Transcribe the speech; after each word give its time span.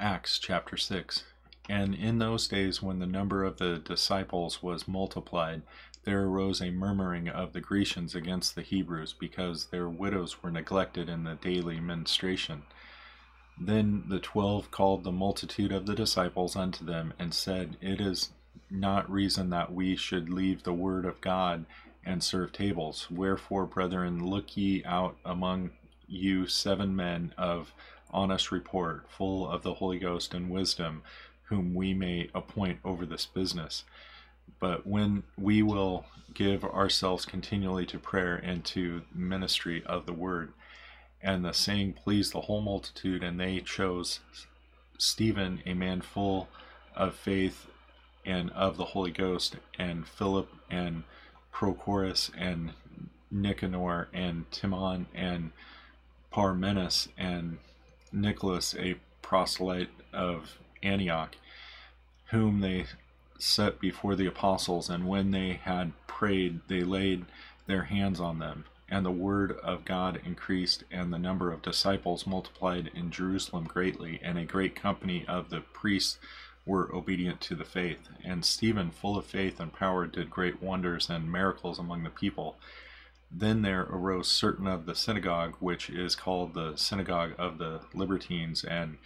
Acts 0.00 0.38
chapter 0.38 0.78
6. 0.78 1.24
And 1.68 1.94
in 1.94 2.18
those 2.18 2.48
days, 2.48 2.82
when 2.82 3.00
the 3.00 3.06
number 3.06 3.44
of 3.44 3.58
the 3.58 3.76
disciples 3.76 4.62
was 4.62 4.88
multiplied, 4.88 5.60
there 6.04 6.24
arose 6.24 6.62
a 6.62 6.70
murmuring 6.70 7.28
of 7.28 7.52
the 7.52 7.60
Grecians 7.60 8.14
against 8.14 8.54
the 8.54 8.62
Hebrews, 8.62 9.12
because 9.12 9.66
their 9.66 9.90
widows 9.90 10.42
were 10.42 10.50
neglected 10.50 11.10
in 11.10 11.24
the 11.24 11.34
daily 11.34 11.80
ministration. 11.80 12.62
Then 13.60 14.04
the 14.08 14.20
twelve 14.20 14.70
called 14.70 15.04
the 15.04 15.12
multitude 15.12 15.70
of 15.70 15.84
the 15.84 15.94
disciples 15.94 16.56
unto 16.56 16.82
them, 16.82 17.12
and 17.18 17.34
said, 17.34 17.76
It 17.82 18.00
is 18.00 18.30
not 18.70 19.10
reason 19.10 19.50
that 19.50 19.70
we 19.70 19.96
should 19.96 20.30
leave 20.30 20.62
the 20.62 20.72
word 20.72 21.04
of 21.04 21.20
God 21.20 21.66
and 22.06 22.24
serve 22.24 22.52
tables. 22.52 23.10
Wherefore, 23.10 23.66
brethren, 23.66 24.26
look 24.26 24.56
ye 24.56 24.82
out 24.86 25.18
among 25.26 25.72
you 26.10 26.46
seven 26.46 26.94
men 26.94 27.32
of 27.38 27.72
honest 28.10 28.50
report, 28.50 29.06
full 29.08 29.48
of 29.48 29.62
the 29.62 29.74
Holy 29.74 29.98
Ghost 29.98 30.34
and 30.34 30.50
wisdom, 30.50 31.02
whom 31.44 31.74
we 31.74 31.94
may 31.94 32.28
appoint 32.34 32.80
over 32.84 33.06
this 33.06 33.26
business. 33.26 33.84
But 34.58 34.86
when 34.86 35.22
we 35.38 35.62
will 35.62 36.04
give 36.34 36.64
ourselves 36.64 37.24
continually 37.24 37.86
to 37.86 37.98
prayer 37.98 38.36
and 38.36 38.64
to 38.66 39.02
ministry 39.14 39.82
of 39.86 40.06
the 40.06 40.12
word, 40.12 40.52
and 41.22 41.44
the 41.44 41.52
saying 41.52 41.94
pleased 41.94 42.32
the 42.32 42.42
whole 42.42 42.60
multitude, 42.60 43.22
and 43.22 43.38
they 43.38 43.60
chose 43.60 44.20
Stephen, 44.98 45.62
a 45.66 45.74
man 45.74 46.00
full 46.00 46.48
of 46.94 47.14
faith 47.14 47.66
and 48.24 48.50
of 48.50 48.76
the 48.76 48.86
Holy 48.86 49.10
Ghost, 49.10 49.56
and 49.78 50.06
Philip 50.06 50.48
and 50.70 51.04
Prochorus 51.52 52.30
and 52.36 52.72
Nicanor 53.30 54.08
and 54.12 54.50
Timon 54.50 55.06
and 55.14 55.52
Parmenas 56.30 57.08
and 57.18 57.58
Nicholas, 58.12 58.74
a 58.78 58.96
proselyte 59.22 59.90
of 60.12 60.58
Antioch, 60.82 61.36
whom 62.26 62.60
they 62.60 62.86
set 63.38 63.80
before 63.80 64.14
the 64.14 64.26
apostles, 64.26 64.88
and 64.88 65.08
when 65.08 65.30
they 65.30 65.54
had 65.54 65.92
prayed, 66.06 66.60
they 66.68 66.82
laid 66.82 67.24
their 67.66 67.84
hands 67.84 68.20
on 68.20 68.38
them. 68.38 68.64
And 68.88 69.06
the 69.06 69.10
word 69.10 69.52
of 69.62 69.84
God 69.84 70.20
increased, 70.24 70.84
and 70.90 71.12
the 71.12 71.18
number 71.18 71.52
of 71.52 71.62
disciples 71.62 72.26
multiplied 72.26 72.90
in 72.94 73.10
Jerusalem 73.10 73.64
greatly, 73.64 74.20
and 74.22 74.36
a 74.36 74.44
great 74.44 74.74
company 74.74 75.24
of 75.28 75.50
the 75.50 75.60
priests 75.60 76.18
were 76.66 76.94
obedient 76.94 77.40
to 77.40 77.54
the 77.54 77.64
faith. 77.64 78.08
And 78.24 78.44
Stephen, 78.44 78.90
full 78.90 79.16
of 79.16 79.26
faith 79.26 79.60
and 79.60 79.72
power, 79.72 80.06
did 80.06 80.28
great 80.28 80.62
wonders 80.62 81.08
and 81.08 81.30
miracles 81.30 81.78
among 81.78 82.02
the 82.02 82.10
people. 82.10 82.56
Then 83.30 83.62
there 83.62 83.82
arose 83.82 84.28
certain 84.28 84.66
of 84.66 84.86
the 84.86 84.94
synagogue, 84.94 85.54
which 85.60 85.88
is 85.88 86.16
called 86.16 86.54
the 86.54 86.74
synagogue 86.76 87.32
of 87.38 87.58
the 87.58 87.80
Libertines 87.94 88.64
and 88.64 88.98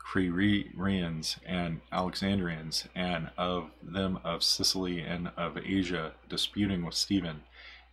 Cyrenians 0.00 1.38
and 1.44 1.82
Alexandrians, 1.92 2.88
and 2.94 3.30
of 3.36 3.70
them 3.82 4.20
of 4.24 4.42
Cilicia 4.42 5.06
and 5.06 5.30
of 5.36 5.58
Asia, 5.58 6.12
disputing 6.28 6.84
with 6.84 6.94
Stephen. 6.94 7.42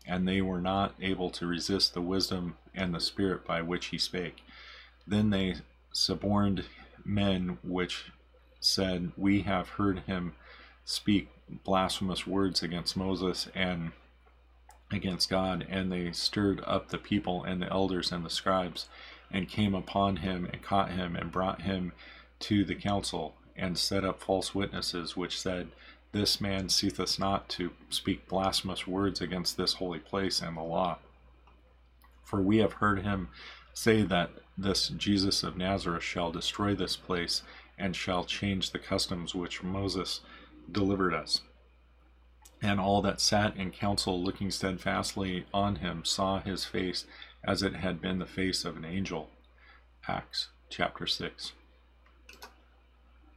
And 0.08 0.28
they 0.28 0.42
were 0.42 0.62
not 0.62 0.96
able 1.02 1.30
to 1.32 1.48
resist 1.48 1.94
the 1.94 2.02
wisdom 2.02 2.56
and 2.74 2.94
the 2.94 3.02
spirit 3.02 3.46
by 3.46 3.62
which 3.62 3.88
he 3.88 3.98
spake. 3.98 4.44
Then 5.06 5.30
they 5.30 5.56
suborned 5.92 6.66
men 7.04 7.58
which 7.64 8.12
said, 8.60 9.12
We 9.18 9.42
have 9.42 9.70
heard 9.70 10.00
him 10.02 10.36
speak 10.86 11.30
blasphemous 11.64 12.26
words 12.26 12.64
against 12.64 12.96
Moses 12.96 13.50
and 13.54 13.92
against 14.92 15.30
God, 15.30 15.66
and 15.70 15.92
they 15.92 16.12
stirred 16.12 16.62
up 16.66 16.90
the 16.90 16.98
people 16.98 17.44
and 17.44 17.62
the 17.62 17.72
elders 17.72 18.12
and 18.12 18.26
the 18.26 18.30
scribes, 18.30 18.88
and 19.32 19.50
came 19.50 19.74
upon 19.74 20.18
him 20.18 20.48
and 20.52 20.62
caught 20.62 20.92
him 20.92 21.16
and 21.16 21.32
brought 21.32 21.62
him 21.62 21.92
to 22.40 22.64
the 22.64 22.76
council, 22.76 23.36
and 23.56 23.78
set 23.78 24.04
up 24.04 24.22
false 24.22 24.54
witnesses, 24.54 25.16
which 25.16 25.40
said, 25.40 25.70
This 26.12 26.40
man 26.40 26.70
ceaseth 26.70 27.18
not 27.18 27.50
to 27.50 27.72
speak 27.90 28.28
blasphemous 28.28 28.86
words 28.86 29.22
against 29.22 29.58
this 29.58 29.74
holy 29.74 30.00
place 30.00 30.42
and 30.42 30.58
the 30.58 30.62
law. 30.62 30.98
For 32.24 32.42
we 32.42 32.58
have 32.58 32.74
heard 32.74 33.04
him 33.04 33.30
say 33.74 34.02
that 34.04 34.32
this 34.58 34.90
Jesus 34.90 35.44
of 35.44 35.58
Nazareth 35.58 36.04
shall 36.04 36.32
destroy 36.32 36.76
this 36.76 36.96
place 36.96 37.44
and 37.78 37.96
shall 37.96 38.24
change 38.24 38.72
the 38.72 38.80
customs 38.80 39.36
which 39.36 39.64
Moses 39.64 40.22
delivered 40.72 41.14
us. 41.14 41.42
And 42.68 42.80
all 42.80 43.04
that 43.04 43.22
sat 43.22 43.56
in 43.58 43.70
council, 43.70 44.24
looking 44.24 44.50
steadfastly 44.50 45.46
on 45.54 45.76
him, 45.76 46.04
saw 46.04 46.40
his 46.40 46.66
face 46.66 47.06
as 47.44 47.62
it 47.62 47.76
had 47.76 48.02
been 48.02 48.18
the 48.18 48.26
face 48.26 48.66
of 48.66 48.76
an 48.76 48.84
angel. 48.84 49.30
Acts 50.08 50.50
chapter 50.68 51.06
6. 51.06 51.52